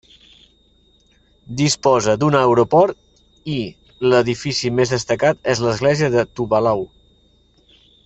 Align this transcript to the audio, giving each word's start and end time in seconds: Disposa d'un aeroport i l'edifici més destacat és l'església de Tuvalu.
Disposa 1.59 2.15
d'un 2.23 2.37
aeroport 2.39 3.51
i 3.59 3.59
l'edifici 4.09 4.75
més 4.81 4.97
destacat 4.97 5.47
és 5.55 5.63
l'església 5.67 6.13
de 6.19 6.29
Tuvalu. 6.41 6.87